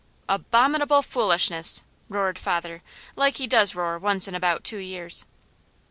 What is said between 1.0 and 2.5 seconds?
foolishness!" roared